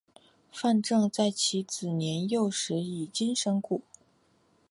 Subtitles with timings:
[0.51, 3.83] 范正在其子年幼时已经身故。